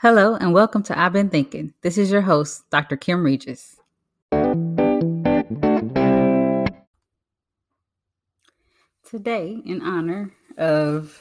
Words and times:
Hello, 0.00 0.36
and 0.36 0.54
welcome 0.54 0.84
to 0.84 0.96
I've 0.96 1.12
Been 1.12 1.28
Thinking. 1.28 1.74
This 1.82 1.98
is 1.98 2.10
your 2.10 2.20
host, 2.20 2.62
Dr. 2.70 2.96
Kim 2.96 3.24
Regis. 3.24 3.80
Today, 9.10 9.60
in 9.66 9.82
honor 9.82 10.32
of 10.56 11.20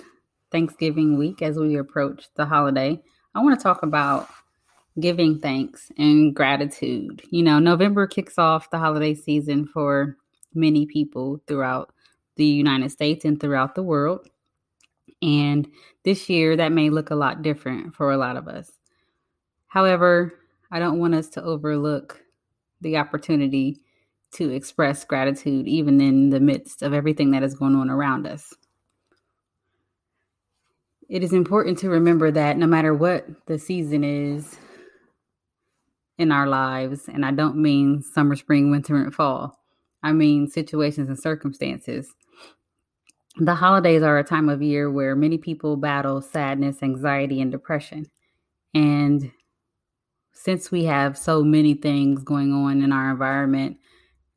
Thanksgiving 0.52 1.18
week 1.18 1.41
as 1.41 1.58
we 1.58 1.76
approach 1.77 2.27
the 2.36 2.45
holiday, 2.45 3.02
I 3.34 3.41
want 3.41 3.59
to 3.59 3.63
talk 3.63 3.81
about 3.81 4.30
giving 4.99 5.40
thanks 5.40 5.91
and 5.98 6.36
gratitude. 6.36 7.23
You 7.31 7.44
know, 7.44 7.58
November 7.58 8.05
kicks 8.05 8.38
off 8.38 8.70
the 8.70 8.77
holiday 8.77 9.16
season 9.16 9.66
for 9.66 10.18
many 10.54 10.86
people 10.86 11.41
throughout 11.48 11.91
the 12.38 12.46
United 12.46 12.91
States 12.91 13.26
and 13.26 13.40
throughout 13.40 13.76
the 13.76 13.84
world. 13.84 14.30
And 15.22 15.68
this 16.04 16.30
year, 16.30 16.55
that 16.55 16.72
may 16.72 16.90
look 16.90 17.09
a 17.09 17.16
lot 17.16 17.41
different 17.41 17.95
for 17.95 18.12
a 18.12 18.18
lot 18.18 18.38
of 18.38 18.48
us. 18.48 18.72
However, 19.68 20.34
I 20.72 20.80
don't 20.80 21.00
want 21.00 21.16
us 21.16 21.30
to 21.30 21.44
overlook 21.44 22.22
the 22.81 22.98
opportunity 22.98 23.81
to 24.34 24.50
express 24.50 25.04
gratitude, 25.04 25.68
even 25.68 26.02
in 26.02 26.30
the 26.30 26.40
midst 26.40 26.81
of 26.81 26.94
everything 26.94 27.31
that 27.31 27.44
is 27.44 27.55
going 27.55 27.76
on 27.76 27.90
around 27.90 28.28
us. 28.28 28.54
It 31.09 31.23
is 31.23 31.34
important 31.34 31.78
to 31.80 31.90
remember 31.90 32.31
that 32.31 32.58
no 32.58 32.67
matter 32.67 32.94
what 32.94 33.28
the 33.45 33.58
season 33.58 34.04
is 34.04 34.58
in 36.17 36.31
our 36.31 36.48
lives, 36.48 37.08
and 37.08 37.26
I 37.26 37.31
don't 37.31 37.56
mean 37.56 38.02
summer, 38.02 38.36
spring, 38.36 38.72
winter, 38.72 38.98
and 38.98 39.16
fall, 39.16 39.58
I 40.04 40.12
mean 40.12 40.48
situations 40.48 41.08
and 41.08 41.17
circumstances 41.17 42.14
the 43.39 43.55
holidays 43.55 44.03
are 44.03 44.17
a 44.17 44.23
time 44.23 44.49
of 44.49 44.61
year 44.61 44.91
where 44.91 45.16
many 45.16 45.38
people 45.38 45.75
battle 45.75 46.21
sadness, 46.21 46.81
anxiety, 46.81 47.41
and 47.41 47.52
depression. 47.52 48.05
And 48.73 49.31
since 50.33 50.71
we 50.71 50.85
have 50.85 51.17
so 51.17 51.43
many 51.43 51.73
things 51.73 52.23
going 52.23 52.52
on 52.52 52.81
in 52.81 52.91
our 52.91 53.11
environment, 53.11 53.77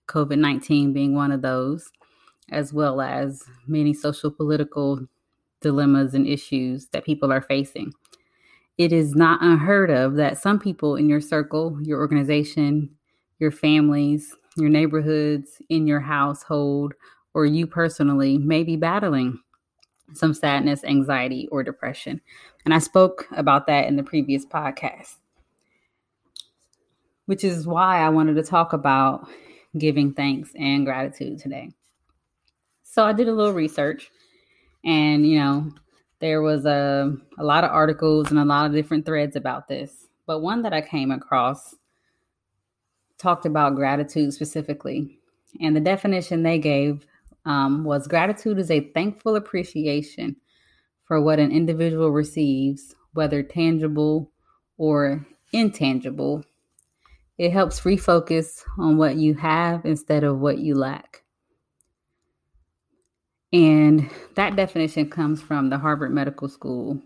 COVID 0.09 0.39
19 0.39 0.93
being 0.93 1.15
one 1.15 1.33
of 1.33 1.43
those, 1.43 1.91
as 2.51 2.73
well 2.73 3.01
as 3.01 3.43
many 3.67 3.95
social 3.95 4.31
political 4.31 5.07
dilemmas 5.61 6.15
and 6.15 6.27
issues 6.27 6.89
that 6.89 7.05
people 7.05 7.33
are 7.33 7.43
facing. 7.43 7.93
It 8.77 8.93
is 8.93 9.15
not 9.15 9.43
unheard 9.43 9.91
of 9.91 10.15
that 10.15 10.39
some 10.39 10.59
people 10.59 10.97
in 10.97 11.09
your 11.09 11.21
circle, 11.21 11.79
your 11.83 12.01
organization, 12.01 12.91
your 13.39 13.51
families, 13.51 14.35
your 14.57 14.71
neighborhoods, 14.71 15.63
in 15.69 15.87
your 15.87 16.01
household 16.01 16.95
or 17.35 17.47
you 17.47 17.67
personally 17.67 18.39
may 18.39 18.63
be 18.63 18.77
battling 18.77 19.41
some 20.15 20.35
sadness, 20.35 20.83
anxiety, 20.85 21.49
or 21.53 21.63
depression. 21.63 22.21
And 22.65 22.75
I 22.75 22.79
spoke 22.79 23.29
about 23.33 23.67
that 23.67 23.87
in 23.87 23.97
the 23.97 24.03
previous 24.03 24.45
podcast, 24.45 25.17
which 27.27 27.45
is 27.45 27.67
why 27.67 27.99
I 28.01 28.09
wanted 28.09 28.35
to 28.35 28.43
talk 28.43 28.73
about 28.73 29.29
giving 29.79 30.13
thanks 30.13 30.51
and 30.59 30.85
gratitude 30.85 31.39
today. 31.39 31.71
So 32.83 33.05
I 33.05 33.13
did 33.13 33.29
a 33.29 33.33
little 33.33 33.53
research, 33.53 34.11
and 34.85 35.25
you 35.25 35.39
know, 35.39 35.71
there 36.19 36.43
was 36.43 36.67
a, 36.67 37.17
a 37.39 37.45
lot 37.45 37.65
of 37.65 37.71
articles 37.71 38.31
and 38.31 38.39
a 38.39 38.45
lot 38.45 38.67
of 38.67 38.73
different 38.73 39.07
threads 39.07 39.37
about 39.37 39.69
this. 39.69 40.09
But 40.27 40.41
one 40.41 40.63
that 40.63 40.73
I 40.73 40.81
came 40.81 41.11
across 41.11 41.77
talked 43.17 43.47
about 43.47 43.77
gratitude 43.77 44.33
specifically. 44.33 45.19
And 45.61 45.75
the 45.75 45.81
definition 45.81 46.43
they 46.43 46.59
gave 46.59 47.07
um, 47.45 47.85
was 47.85 48.07
gratitude 48.07 48.59
is 48.59 48.71
a 48.71 48.91
thankful 48.93 49.37
appreciation 49.37 50.37
for 51.05 51.21
what 51.21 51.39
an 51.39 51.51
individual 51.51 52.11
receives, 52.11 52.95
whether 53.15 53.43
tangible 53.43 54.31
or 54.79 55.27
intangible. 55.53 56.45
It 57.39 57.53
helps 57.53 57.81
refocus 57.81 58.63
on 58.79 58.97
what 58.97 59.17
you 59.17 59.35
have 59.35 59.85
instead 59.85 60.25
of 60.25 60.39
what 60.39 60.59
you 60.59 60.75
lack. 60.75 61.23
And 63.53 64.09
that 64.37 64.55
definition 64.57 65.11
comes 65.11 65.43
from 65.43 65.71
the 65.71 65.79
Harvard 65.79 66.13
Medical 66.13 66.49
School. 66.49 67.01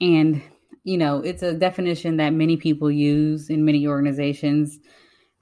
And, 0.00 0.42
you 0.84 0.98
know, 0.98 1.20
it's 1.20 1.42
a 1.42 1.54
definition 1.54 2.18
that 2.18 2.34
many 2.34 2.56
people 2.56 2.90
use 2.90 3.48
in 3.48 3.64
many 3.64 3.86
organizations. 3.86 4.78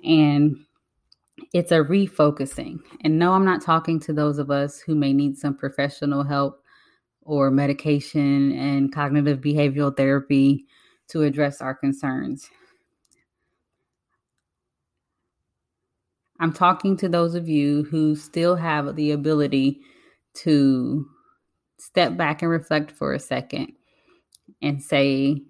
And 0.05 0.57
it's 1.55 1.71
a 1.71 1.77
refocusing. 1.77 2.81
And 3.03 3.17
no, 3.17 3.33
I'm 3.33 3.45
not 3.45 3.63
talking 3.63 4.01
to 4.01 4.13
those 4.13 4.39
of 4.39 4.51
us 4.51 4.81
who 4.81 4.97
may 4.97 5.13
need 5.13 5.39
some 5.39 5.57
professional 5.57 6.25
help 6.25 6.61
or 7.23 7.51
medication 7.51 8.53
and 8.59 8.93
cognitive 8.93 9.41
behavioral 9.41 9.97
therapy 9.97 10.67
to 11.09 11.23
address 11.23 11.61
our 11.61 11.75
concerns. 11.75 12.51
I'm 16.41 16.53
talking 16.53 16.97
to 16.99 17.09
those 17.09 17.37
of 17.37 17.49
you 17.49 17.85
who 17.85 18.17
still 18.17 18.57
have 18.57 18.97
the 18.97 19.13
ability 19.13 19.81
to 20.39 21.07
step 21.79 22.17
back 22.17 22.43
and 22.43 22.51
reflect 22.51 22.91
for 22.91 23.15
a 23.15 23.21
second 23.21 23.73
and 24.61 24.83
say, 24.83 25.41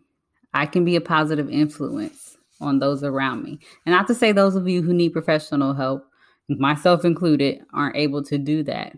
I 0.52 0.66
can 0.66 0.84
be 0.84 0.96
a 0.96 1.00
positive 1.00 1.48
influence 1.48 2.33
on 2.64 2.78
those 2.78 3.04
around 3.04 3.42
me. 3.42 3.60
And 3.86 3.94
not 3.94 4.06
to 4.08 4.14
say 4.14 4.32
those 4.32 4.56
of 4.56 4.68
you 4.68 4.82
who 4.82 4.92
need 4.92 5.12
professional 5.12 5.74
help, 5.74 6.06
myself 6.48 7.04
included, 7.04 7.60
aren't 7.72 7.96
able 7.96 8.22
to 8.24 8.38
do 8.38 8.62
that. 8.64 8.94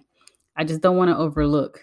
I 0.57 0.65
just 0.65 0.81
don't 0.81 0.97
want 0.97 1.11
to 1.11 1.17
overlook 1.19 1.81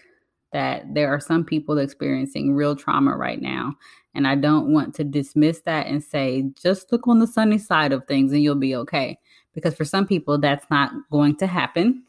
that 0.52 0.94
there 0.94 1.12
are 1.12 1.20
some 1.20 1.44
people 1.44 1.78
experiencing 1.78 2.54
real 2.54 2.76
trauma 2.76 3.16
right 3.16 3.40
now. 3.40 3.74
And 4.14 4.26
I 4.26 4.36
don't 4.36 4.72
want 4.72 4.94
to 4.94 5.04
dismiss 5.04 5.60
that 5.62 5.86
and 5.88 6.02
say, 6.02 6.44
just 6.60 6.92
look 6.92 7.08
on 7.08 7.18
the 7.18 7.26
sunny 7.26 7.58
side 7.58 7.92
of 7.92 8.06
things 8.06 8.32
and 8.32 8.42
you'll 8.42 8.54
be 8.54 8.76
okay. 8.76 9.18
Because 9.52 9.74
for 9.74 9.84
some 9.84 10.06
people, 10.06 10.38
that's 10.38 10.68
not 10.70 10.92
going 11.10 11.36
to 11.36 11.46
happen. 11.46 12.04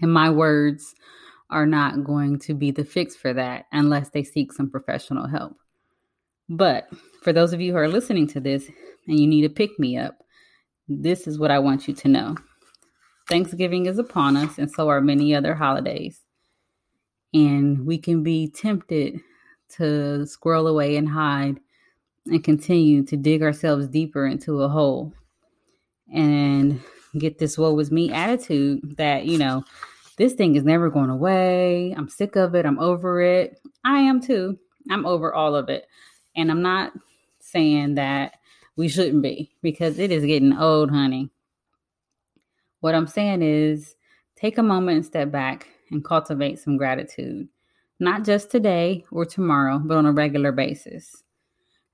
And 0.00 0.12
my 0.12 0.30
words 0.30 0.94
are 1.50 1.66
not 1.66 2.04
going 2.04 2.38
to 2.40 2.54
be 2.54 2.70
the 2.70 2.84
fix 2.84 3.16
for 3.16 3.32
that 3.34 3.66
unless 3.72 4.10
they 4.10 4.22
seek 4.22 4.52
some 4.52 4.70
professional 4.70 5.26
help. 5.26 5.56
But 6.48 6.88
for 7.22 7.32
those 7.32 7.52
of 7.52 7.60
you 7.60 7.72
who 7.72 7.78
are 7.78 7.88
listening 7.88 8.26
to 8.28 8.40
this 8.40 8.68
and 9.06 9.18
you 9.18 9.26
need 9.26 9.42
to 9.42 9.48
pick 9.48 9.78
me 9.78 9.96
up, 9.96 10.18
this 10.88 11.26
is 11.26 11.38
what 11.38 11.50
I 11.50 11.58
want 11.58 11.86
you 11.86 11.94
to 11.94 12.08
know. 12.08 12.36
Thanksgiving 13.28 13.86
is 13.86 13.98
upon 13.98 14.36
us, 14.36 14.56
and 14.56 14.70
so 14.70 14.88
are 14.88 15.02
many 15.02 15.34
other 15.34 15.54
holidays. 15.54 16.20
And 17.34 17.84
we 17.84 17.98
can 17.98 18.22
be 18.22 18.48
tempted 18.48 19.20
to 19.76 20.26
squirrel 20.26 20.66
away 20.66 20.96
and 20.96 21.08
hide 21.10 21.60
and 22.24 22.42
continue 22.42 23.04
to 23.04 23.16
dig 23.16 23.42
ourselves 23.42 23.86
deeper 23.86 24.26
into 24.26 24.62
a 24.62 24.68
hole 24.68 25.12
and 26.12 26.80
get 27.18 27.38
this 27.38 27.58
woe 27.58 27.74
was 27.74 27.90
me 27.90 28.10
attitude 28.10 28.96
that, 28.96 29.26
you 29.26 29.36
know, 29.36 29.64
this 30.16 30.32
thing 30.32 30.56
is 30.56 30.64
never 30.64 30.88
going 30.88 31.10
away. 31.10 31.94
I'm 31.96 32.08
sick 32.08 32.34
of 32.36 32.54
it. 32.54 32.64
I'm 32.64 32.78
over 32.78 33.20
it. 33.20 33.60
I 33.84 34.00
am 34.00 34.20
too. 34.20 34.58
I'm 34.90 35.04
over 35.04 35.34
all 35.34 35.54
of 35.54 35.68
it. 35.68 35.86
And 36.38 36.52
I'm 36.52 36.62
not 36.62 36.92
saying 37.40 37.96
that 37.96 38.34
we 38.76 38.88
shouldn't 38.88 39.22
be 39.22 39.50
because 39.60 39.98
it 39.98 40.12
is 40.12 40.24
getting 40.24 40.56
old, 40.56 40.88
honey. 40.90 41.30
What 42.80 42.94
I'm 42.94 43.08
saying 43.08 43.42
is 43.42 43.96
take 44.36 44.56
a 44.56 44.62
moment 44.62 44.96
and 44.96 45.04
step 45.04 45.32
back 45.32 45.66
and 45.90 46.04
cultivate 46.04 46.60
some 46.60 46.76
gratitude, 46.76 47.48
not 47.98 48.24
just 48.24 48.52
today 48.52 49.04
or 49.10 49.26
tomorrow, 49.26 49.80
but 49.84 49.96
on 49.96 50.06
a 50.06 50.12
regular 50.12 50.52
basis. 50.52 51.24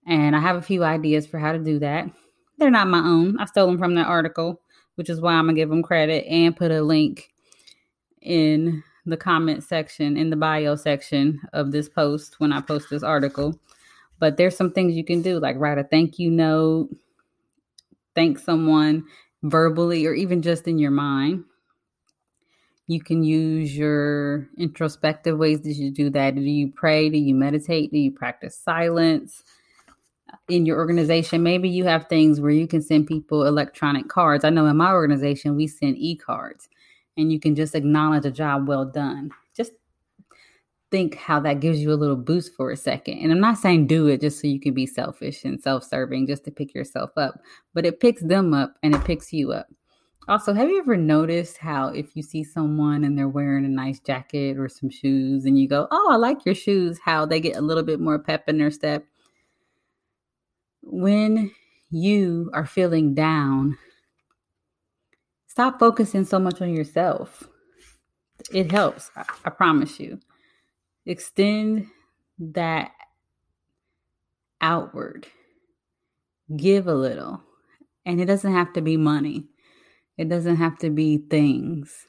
And 0.06 0.36
I 0.36 0.40
have 0.40 0.56
a 0.56 0.62
few 0.62 0.84
ideas 0.84 1.26
for 1.26 1.38
how 1.38 1.52
to 1.52 1.58
do 1.58 1.78
that. 1.78 2.10
They're 2.58 2.70
not 2.70 2.88
my 2.88 2.98
own. 2.98 3.40
I 3.40 3.46
stole 3.46 3.66
them 3.66 3.78
from 3.78 3.94
that 3.94 4.06
article, 4.06 4.60
which 4.96 5.08
is 5.08 5.22
why 5.22 5.32
I'm 5.32 5.48
to 5.48 5.54
give 5.54 5.70
them 5.70 5.82
credit 5.82 6.26
and 6.26 6.54
put 6.54 6.70
a 6.70 6.82
link 6.82 7.30
in 8.20 8.84
the 9.06 9.16
comment 9.16 9.64
section, 9.64 10.18
in 10.18 10.28
the 10.28 10.36
bio 10.36 10.76
section 10.76 11.40
of 11.54 11.72
this 11.72 11.88
post 11.88 12.40
when 12.40 12.52
I 12.52 12.60
post 12.60 12.90
this 12.90 13.02
article. 13.02 13.58
But 14.24 14.38
there's 14.38 14.56
some 14.56 14.70
things 14.72 14.94
you 14.94 15.04
can 15.04 15.20
do, 15.20 15.38
like 15.38 15.56
write 15.58 15.76
a 15.76 15.84
thank 15.84 16.18
you 16.18 16.30
note, 16.30 16.88
thank 18.14 18.38
someone 18.38 19.04
verbally 19.42 20.06
or 20.06 20.14
even 20.14 20.40
just 20.40 20.66
in 20.66 20.78
your 20.78 20.92
mind. 20.92 21.44
You 22.86 23.02
can 23.02 23.22
use 23.22 23.76
your 23.76 24.48
introspective 24.56 25.36
ways 25.36 25.60
that 25.60 25.74
you 25.74 25.90
do 25.90 26.08
that. 26.08 26.36
Do 26.36 26.40
you 26.40 26.72
pray? 26.72 27.10
Do 27.10 27.18
you 27.18 27.34
meditate? 27.34 27.92
Do 27.92 27.98
you 27.98 28.12
practice 28.12 28.56
silence? 28.56 29.44
In 30.48 30.64
your 30.64 30.78
organization, 30.78 31.42
maybe 31.42 31.68
you 31.68 31.84
have 31.84 32.06
things 32.08 32.40
where 32.40 32.50
you 32.50 32.66
can 32.66 32.80
send 32.80 33.06
people 33.06 33.44
electronic 33.44 34.08
cards. 34.08 34.42
I 34.42 34.48
know 34.48 34.64
in 34.64 34.78
my 34.78 34.92
organization, 34.92 35.54
we 35.54 35.66
send 35.66 35.98
e 35.98 36.16
cards 36.16 36.70
and 37.18 37.30
you 37.30 37.38
can 37.38 37.54
just 37.54 37.74
acknowledge 37.74 38.24
a 38.24 38.30
job 38.30 38.68
well 38.68 38.86
done 38.86 39.32
think 40.94 41.16
how 41.16 41.40
that 41.40 41.58
gives 41.58 41.80
you 41.80 41.92
a 41.92 41.98
little 41.98 42.14
boost 42.14 42.54
for 42.54 42.70
a 42.70 42.76
second. 42.76 43.18
And 43.18 43.32
I'm 43.32 43.40
not 43.40 43.58
saying 43.58 43.88
do 43.88 44.06
it 44.06 44.20
just 44.20 44.40
so 44.40 44.46
you 44.46 44.60
can 44.60 44.74
be 44.74 44.86
selfish 44.86 45.42
and 45.42 45.60
self 45.60 45.82
serving, 45.82 46.28
just 46.28 46.44
to 46.44 46.52
pick 46.52 46.72
yourself 46.72 47.10
up, 47.16 47.40
but 47.74 47.84
it 47.84 47.98
picks 47.98 48.22
them 48.22 48.54
up 48.54 48.76
and 48.80 48.94
it 48.94 49.02
picks 49.02 49.32
you 49.32 49.50
up. 49.50 49.66
Also, 50.28 50.54
have 50.54 50.70
you 50.70 50.78
ever 50.78 50.96
noticed 50.96 51.58
how 51.58 51.88
if 51.88 52.14
you 52.14 52.22
see 52.22 52.44
someone 52.44 53.02
and 53.02 53.18
they're 53.18 53.26
wearing 53.26 53.64
a 53.64 53.68
nice 53.68 53.98
jacket 53.98 54.56
or 54.56 54.68
some 54.68 54.88
shoes 54.88 55.46
and 55.46 55.58
you 55.58 55.68
go, 55.68 55.88
Oh, 55.90 56.10
I 56.12 56.14
like 56.14 56.46
your 56.46 56.54
shoes, 56.54 57.00
how 57.04 57.26
they 57.26 57.40
get 57.40 57.56
a 57.56 57.60
little 57.60 57.82
bit 57.82 57.98
more 57.98 58.20
pep 58.20 58.44
in 58.46 58.58
their 58.58 58.70
step? 58.70 59.04
When 60.80 61.50
you 61.90 62.52
are 62.54 62.66
feeling 62.66 63.16
down, 63.16 63.78
stop 65.48 65.80
focusing 65.80 66.24
so 66.24 66.38
much 66.38 66.62
on 66.62 66.72
yourself. 66.72 67.42
It 68.52 68.70
helps, 68.70 69.10
I, 69.16 69.24
I 69.44 69.50
promise 69.50 69.98
you. 69.98 70.20
Extend 71.06 71.88
that 72.38 72.92
outward, 74.60 75.26
give 76.56 76.86
a 76.86 76.94
little. 76.94 77.42
And 78.06 78.20
it 78.20 78.26
doesn't 78.26 78.52
have 78.52 78.72
to 78.74 78.82
be 78.82 78.96
money 78.96 79.46
it 80.16 80.28
doesn't 80.28 80.56
have 80.56 80.78
to 80.78 80.90
be 80.90 81.18
things. 81.18 82.06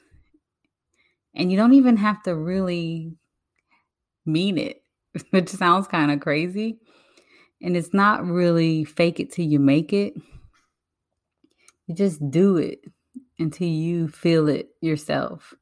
And 1.34 1.50
you 1.50 1.56
don't 1.56 1.74
even 1.74 1.96
have 1.96 2.22
to 2.22 2.34
really 2.34 3.12
mean 4.24 4.58
it, 4.58 4.82
which 5.30 5.48
sounds 5.50 5.88
kind 5.88 6.10
of 6.10 6.20
crazy. 6.20 6.78
And 7.60 7.76
it's 7.76 7.92
not 7.92 8.24
really 8.24 8.84
fake 8.84 9.18
it 9.18 9.32
till 9.32 9.46
you 9.46 9.58
make 9.58 9.92
it. 9.92 10.14
You 11.86 11.94
just 11.94 12.30
do 12.30 12.56
it 12.56 12.80
until 13.38 13.68
you 13.68 14.08
feel 14.08 14.48
it 14.48 14.68
yourself. 14.80 15.54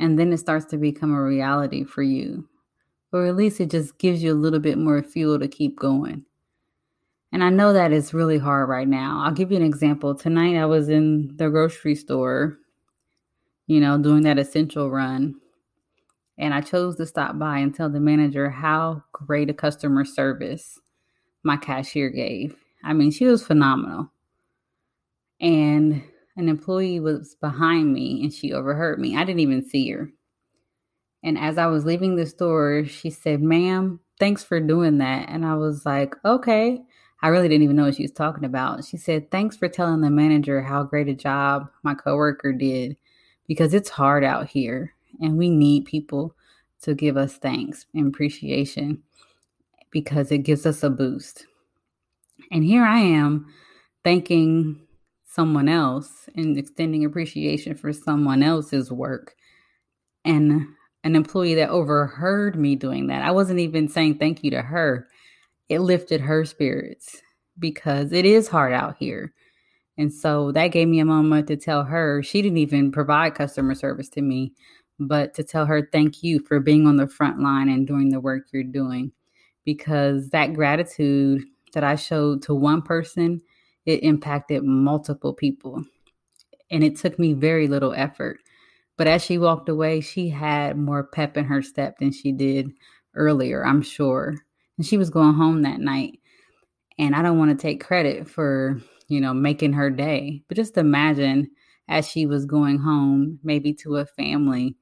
And 0.00 0.18
then 0.18 0.32
it 0.32 0.38
starts 0.38 0.66
to 0.66 0.78
become 0.78 1.12
a 1.12 1.22
reality 1.22 1.84
for 1.84 2.02
you. 2.02 2.48
Or 3.12 3.26
at 3.26 3.36
least 3.36 3.60
it 3.60 3.70
just 3.70 3.98
gives 3.98 4.22
you 4.22 4.32
a 4.32 4.34
little 4.34 4.58
bit 4.58 4.78
more 4.78 5.02
fuel 5.02 5.38
to 5.38 5.48
keep 5.48 5.78
going. 5.78 6.24
And 7.32 7.44
I 7.44 7.50
know 7.50 7.72
that 7.72 7.92
is 7.92 8.14
really 8.14 8.38
hard 8.38 8.68
right 8.68 8.88
now. 8.88 9.22
I'll 9.24 9.32
give 9.32 9.50
you 9.50 9.56
an 9.56 9.64
example. 9.64 10.14
Tonight 10.14 10.56
I 10.56 10.66
was 10.66 10.88
in 10.88 11.36
the 11.36 11.50
grocery 11.50 11.94
store, 11.94 12.58
you 13.66 13.80
know, 13.80 13.98
doing 13.98 14.22
that 14.22 14.38
essential 14.38 14.90
run. 14.90 15.34
And 16.38 16.54
I 16.54 16.60
chose 16.60 16.96
to 16.96 17.06
stop 17.06 17.38
by 17.38 17.58
and 17.58 17.74
tell 17.74 17.90
the 17.90 18.00
manager 18.00 18.48
how 18.48 19.02
great 19.12 19.50
a 19.50 19.54
customer 19.54 20.04
service 20.04 20.78
my 21.42 21.56
cashier 21.56 22.10
gave. 22.10 22.56
I 22.84 22.92
mean, 22.92 23.10
she 23.10 23.24
was 23.24 23.44
phenomenal. 23.44 24.12
And 25.40 26.02
an 26.36 26.48
employee 26.48 27.00
was 27.00 27.36
behind 27.40 27.92
me 27.92 28.22
and 28.22 28.32
she 28.32 28.52
overheard 28.52 28.98
me. 28.98 29.16
I 29.16 29.24
didn't 29.24 29.40
even 29.40 29.68
see 29.68 29.90
her. 29.90 30.10
And 31.22 31.38
as 31.38 31.58
I 31.58 31.66
was 31.66 31.84
leaving 31.84 32.16
the 32.16 32.26
store, 32.26 32.84
she 32.84 33.10
said, 33.10 33.42
Ma'am, 33.42 34.00
thanks 34.20 34.44
for 34.44 34.60
doing 34.60 34.98
that. 34.98 35.28
And 35.28 35.44
I 35.44 35.54
was 35.54 35.84
like, 35.84 36.14
Okay. 36.24 36.82
I 37.20 37.28
really 37.28 37.48
didn't 37.48 37.64
even 37.64 37.74
know 37.74 37.86
what 37.86 37.96
she 37.96 38.02
was 38.02 38.12
talking 38.12 38.44
about. 38.44 38.84
She 38.84 38.96
said, 38.96 39.30
Thanks 39.30 39.56
for 39.56 39.68
telling 39.68 40.00
the 40.00 40.10
manager 40.10 40.62
how 40.62 40.84
great 40.84 41.08
a 41.08 41.14
job 41.14 41.68
my 41.82 41.94
coworker 41.94 42.52
did 42.52 42.96
because 43.48 43.74
it's 43.74 43.88
hard 43.88 44.22
out 44.22 44.48
here 44.48 44.94
and 45.20 45.36
we 45.36 45.50
need 45.50 45.84
people 45.86 46.34
to 46.82 46.94
give 46.94 47.16
us 47.16 47.36
thanks 47.36 47.86
and 47.94 48.06
appreciation 48.06 49.02
because 49.90 50.30
it 50.30 50.38
gives 50.38 50.66
us 50.66 50.82
a 50.82 50.90
boost. 50.90 51.46
And 52.52 52.62
here 52.62 52.84
I 52.84 53.00
am 53.00 53.46
thanking 54.04 54.80
someone 55.24 55.68
else 55.68 56.28
and 56.36 56.56
extending 56.56 57.04
appreciation 57.04 57.74
for 57.74 57.92
someone 57.92 58.42
else's 58.42 58.92
work. 58.92 59.34
And 60.24 60.66
an 61.04 61.16
employee 61.16 61.54
that 61.54 61.70
overheard 61.70 62.56
me 62.56 62.74
doing 62.76 63.06
that. 63.06 63.22
I 63.22 63.30
wasn't 63.30 63.60
even 63.60 63.88
saying 63.88 64.18
thank 64.18 64.42
you 64.42 64.50
to 64.52 64.62
her 64.62 65.08
it 65.68 65.80
lifted 65.80 66.20
her 66.22 66.44
spirits 66.44 67.20
because 67.58 68.12
it 68.12 68.24
is 68.24 68.48
hard 68.48 68.72
out 68.72 68.96
here. 68.98 69.32
And 69.96 70.12
so 70.12 70.52
that 70.52 70.68
gave 70.68 70.88
me 70.88 71.00
a 71.00 71.04
moment 71.04 71.48
to 71.48 71.56
tell 71.56 71.84
her 71.84 72.22
she 72.22 72.40
didn't 72.40 72.58
even 72.58 72.92
provide 72.92 73.34
customer 73.34 73.74
service 73.74 74.08
to 74.10 74.22
me, 74.22 74.52
but 74.98 75.34
to 75.34 75.44
tell 75.44 75.66
her 75.66 75.88
thank 75.92 76.22
you 76.22 76.40
for 76.40 76.60
being 76.60 76.86
on 76.86 76.96
the 76.96 77.08
front 77.08 77.40
line 77.40 77.68
and 77.68 77.86
doing 77.86 78.10
the 78.10 78.20
work 78.20 78.44
you're 78.52 78.62
doing. 78.62 79.12
Because 79.64 80.30
that 80.30 80.54
gratitude 80.54 81.44
that 81.74 81.84
I 81.84 81.96
showed 81.96 82.42
to 82.42 82.54
one 82.54 82.80
person, 82.80 83.42
it 83.84 84.02
impacted 84.02 84.62
multiple 84.62 85.34
people. 85.34 85.84
And 86.70 86.84
it 86.84 86.96
took 86.96 87.18
me 87.18 87.32
very 87.32 87.66
little 87.66 87.92
effort. 87.92 88.38
But 88.98 89.06
as 89.06 89.24
she 89.24 89.38
walked 89.38 89.70
away, 89.70 90.02
she 90.02 90.28
had 90.28 90.76
more 90.76 91.04
pep 91.04 91.38
in 91.38 91.46
her 91.46 91.62
step 91.62 91.98
than 91.98 92.12
she 92.12 92.32
did 92.32 92.70
earlier, 93.14 93.64
I'm 93.64 93.80
sure 93.80 94.34
and 94.78 94.86
she 94.86 94.96
was 94.96 95.10
going 95.10 95.34
home 95.34 95.62
that 95.62 95.80
night. 95.80 96.20
And 96.98 97.14
I 97.14 97.22
don't 97.22 97.38
want 97.38 97.50
to 97.50 97.62
take 97.62 97.84
credit 97.84 98.28
for, 98.28 98.80
you 99.08 99.20
know, 99.20 99.34
making 99.34 99.74
her 99.74 99.90
day, 99.90 100.42
but 100.48 100.56
just 100.56 100.78
imagine 100.78 101.50
as 101.88 102.08
she 102.08 102.26
was 102.26 102.46
going 102.46 102.78
home, 102.78 103.38
maybe 103.42 103.74
to 103.74 103.96
a 103.96 104.06
family, 104.06 104.76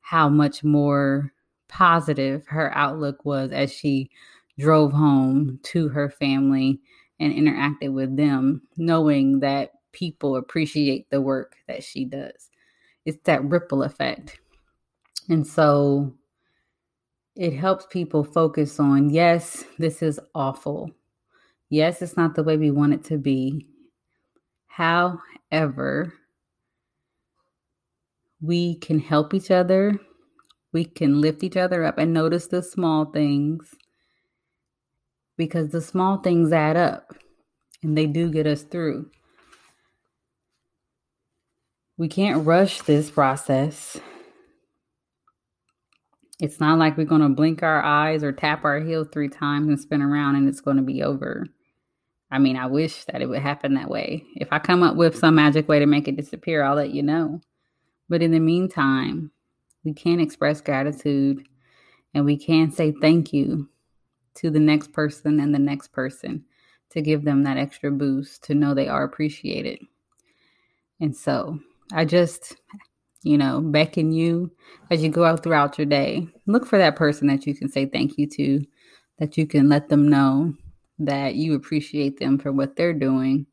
how 0.00 0.28
much 0.28 0.64
more 0.64 1.32
positive 1.68 2.46
her 2.48 2.76
outlook 2.76 3.24
was 3.24 3.52
as 3.52 3.72
she 3.72 4.10
drove 4.58 4.92
home 4.92 5.58
to 5.62 5.88
her 5.88 6.10
family 6.10 6.80
and 7.20 7.32
interacted 7.32 7.92
with 7.92 8.16
them, 8.16 8.62
knowing 8.76 9.40
that 9.40 9.70
people 9.92 10.36
appreciate 10.36 11.08
the 11.10 11.20
work 11.20 11.56
that 11.68 11.82
she 11.82 12.04
does. 12.04 12.50
It's 13.04 13.22
that 13.24 13.44
ripple 13.44 13.82
effect. 13.82 14.38
And 15.28 15.46
so 15.46 16.14
it 17.34 17.54
helps 17.54 17.86
people 17.86 18.24
focus 18.24 18.78
on 18.78 19.10
yes, 19.10 19.64
this 19.78 20.02
is 20.02 20.20
awful. 20.34 20.90
Yes, 21.70 22.02
it's 22.02 22.16
not 22.16 22.34
the 22.34 22.42
way 22.42 22.56
we 22.56 22.70
want 22.70 22.92
it 22.92 23.04
to 23.04 23.18
be. 23.18 23.66
However, 24.66 26.12
we 28.40 28.74
can 28.76 28.98
help 28.98 29.32
each 29.32 29.50
other. 29.50 29.98
We 30.72 30.84
can 30.84 31.20
lift 31.20 31.42
each 31.42 31.56
other 31.56 31.84
up 31.84 31.98
and 31.98 32.12
notice 32.12 32.46
the 32.46 32.62
small 32.62 33.06
things 33.06 33.74
because 35.36 35.70
the 35.70 35.80
small 35.80 36.18
things 36.18 36.52
add 36.52 36.76
up 36.76 37.14
and 37.82 37.96
they 37.96 38.06
do 38.06 38.30
get 38.30 38.46
us 38.46 38.62
through. 38.62 39.10
We 41.98 42.08
can't 42.08 42.46
rush 42.46 42.82
this 42.82 43.10
process. 43.10 43.98
It's 46.40 46.58
not 46.58 46.78
like 46.78 46.96
we're 46.96 47.04
going 47.04 47.20
to 47.20 47.28
blink 47.28 47.62
our 47.62 47.82
eyes 47.82 48.24
or 48.24 48.32
tap 48.32 48.64
our 48.64 48.80
heel 48.80 49.04
three 49.04 49.28
times 49.28 49.68
and 49.68 49.78
spin 49.78 50.02
around 50.02 50.36
and 50.36 50.48
it's 50.48 50.60
going 50.60 50.78
to 50.78 50.82
be 50.82 51.02
over. 51.02 51.46
I 52.30 52.38
mean, 52.38 52.56
I 52.56 52.66
wish 52.66 53.04
that 53.04 53.20
it 53.20 53.28
would 53.28 53.42
happen 53.42 53.74
that 53.74 53.90
way. 53.90 54.24
If 54.36 54.48
I 54.50 54.58
come 54.58 54.82
up 54.82 54.96
with 54.96 55.18
some 55.18 55.34
magic 55.34 55.68
way 55.68 55.78
to 55.78 55.86
make 55.86 56.08
it 56.08 56.16
disappear, 56.16 56.64
I'll 56.64 56.76
let 56.76 56.94
you 56.94 57.02
know. 57.02 57.42
But 58.08 58.22
in 58.22 58.30
the 58.30 58.40
meantime, 58.40 59.30
we 59.84 59.92
can 59.92 60.18
express 60.18 60.62
gratitude 60.62 61.46
and 62.14 62.24
we 62.24 62.38
can 62.38 62.70
say 62.70 62.92
thank 63.00 63.34
you 63.34 63.68
to 64.36 64.50
the 64.50 64.58
next 64.58 64.92
person 64.92 65.40
and 65.40 65.54
the 65.54 65.58
next 65.58 65.88
person 65.88 66.44
to 66.90 67.02
give 67.02 67.24
them 67.24 67.42
that 67.42 67.58
extra 67.58 67.90
boost 67.90 68.44
to 68.44 68.54
know 68.54 68.72
they 68.72 68.88
are 68.88 69.04
appreciated. 69.04 69.78
And 71.00 71.14
so 71.14 71.60
I 71.92 72.04
just 72.04 72.56
you 73.22 73.38
know, 73.38 73.60
beckon 73.60 74.12
you 74.12 74.50
as 74.90 75.02
you 75.02 75.08
go 75.08 75.24
out 75.24 75.42
throughout 75.42 75.78
your 75.78 75.86
day. 75.86 76.26
Look 76.46 76.66
for 76.66 76.78
that 76.78 76.96
person 76.96 77.28
that 77.28 77.46
you 77.46 77.54
can 77.54 77.68
say 77.68 77.86
thank 77.86 78.18
you 78.18 78.26
to, 78.28 78.64
that 79.18 79.38
you 79.38 79.46
can 79.46 79.68
let 79.68 79.88
them 79.88 80.08
know 80.08 80.54
that 80.98 81.36
you 81.36 81.54
appreciate 81.54 82.18
them 82.18 82.38
for 82.38 82.52
what 82.52 82.76
they're 82.76 82.92
doing 82.92 83.46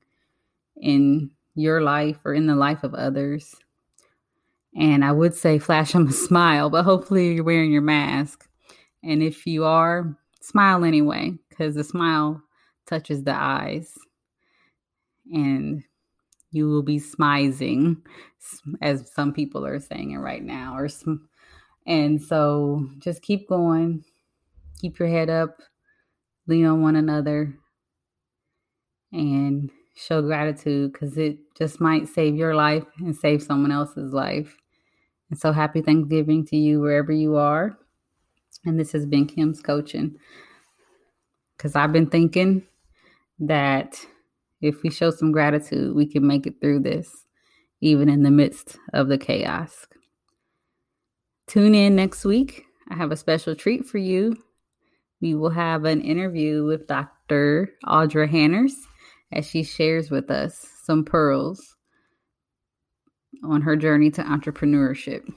in 0.77 1.29
your 1.55 1.81
life 1.81 2.17
or 2.25 2.33
in 2.33 2.47
the 2.47 2.55
life 2.55 2.83
of 2.83 2.93
others. 2.93 3.55
And 4.75 5.03
I 5.03 5.11
would 5.11 5.35
say 5.35 5.59
flash 5.59 5.91
them 5.91 6.07
a 6.07 6.11
smile, 6.11 6.69
but 6.69 6.83
hopefully 6.83 7.33
you're 7.33 7.43
wearing 7.43 7.71
your 7.71 7.81
mask. 7.81 8.47
And 9.03 9.21
if 9.21 9.45
you 9.45 9.65
are, 9.65 10.17
smile 10.41 10.83
anyway, 10.83 11.33
because 11.49 11.75
the 11.75 11.83
smile 11.83 12.41
touches 12.87 13.23
the 13.23 13.35
eyes. 13.35 13.93
And 15.31 15.83
you 16.51 16.67
will 16.67 16.83
be 16.83 16.99
smizing, 16.99 17.97
as 18.81 19.11
some 19.13 19.33
people 19.33 19.65
are 19.65 19.79
saying 19.79 20.11
it 20.11 20.17
right 20.17 20.43
now. 20.43 20.75
Or 20.75 20.87
sm- 20.87 21.25
and 21.85 22.21
so 22.21 22.87
just 22.99 23.21
keep 23.21 23.47
going, 23.47 24.03
keep 24.79 24.99
your 24.99 25.07
head 25.07 25.29
up, 25.29 25.61
lean 26.47 26.65
on 26.65 26.81
one 26.81 26.95
another, 26.95 27.55
and 29.11 29.69
show 29.95 30.21
gratitude 30.21 30.93
because 30.93 31.17
it 31.17 31.37
just 31.57 31.81
might 31.81 32.07
save 32.07 32.35
your 32.35 32.55
life 32.55 32.85
and 32.99 33.15
save 33.15 33.43
someone 33.43 33.71
else's 33.71 34.13
life. 34.13 34.55
And 35.29 35.37
so 35.37 35.51
happy 35.51 35.81
Thanksgiving 35.81 36.45
to 36.47 36.57
you 36.57 36.79
wherever 36.79 37.11
you 37.11 37.35
are. 37.35 37.77
And 38.65 38.79
this 38.79 38.91
has 38.93 39.05
been 39.05 39.25
Kim's 39.25 39.61
coaching. 39.61 40.15
Because 41.57 41.75
I've 41.75 41.91
been 41.91 42.09
thinking 42.09 42.63
that 43.39 44.05
if 44.61 44.83
we 44.83 44.89
show 44.89 45.11
some 45.11 45.31
gratitude, 45.31 45.95
we 45.95 46.05
can 46.05 46.25
make 46.27 46.45
it 46.45 46.55
through 46.59 46.79
this, 46.79 47.25
even 47.81 48.09
in 48.09 48.23
the 48.23 48.31
midst 48.31 48.77
of 48.93 49.07
the 49.07 49.17
chaos. 49.17 49.87
Tune 51.47 51.73
in 51.73 51.95
next 51.95 52.25
week. 52.25 52.65
I 52.89 52.95
have 52.95 53.11
a 53.11 53.17
special 53.17 53.55
treat 53.55 53.85
for 53.85 53.97
you. 53.97 54.37
We 55.21 55.35
will 55.35 55.49
have 55.49 55.85
an 55.85 56.01
interview 56.01 56.65
with 56.65 56.87
Dr. 56.87 57.71
Audra 57.85 58.29
Hanners 58.29 58.75
as 59.31 59.45
she 59.47 59.63
shares 59.63 60.09
with 60.09 60.31
us 60.31 60.65
some 60.83 61.05
pearls 61.05 61.75
on 63.43 63.61
her 63.61 63.75
journey 63.75 64.11
to 64.11 64.23
entrepreneurship. 64.23 65.31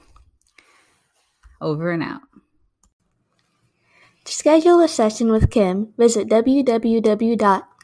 Over 1.61 1.91
and 1.91 2.03
out. 2.03 2.21
To 4.25 4.33
schedule 4.33 4.79
a 4.79 4.87
session 4.87 5.31
with 5.31 5.51
Kim, 5.51 5.93
visit 5.97 6.29